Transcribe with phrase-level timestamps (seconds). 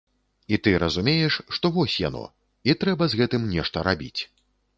[0.55, 2.25] І ты разумееш, што вось яно,
[2.71, 4.21] і трэба з гэтым нешта зрабіць.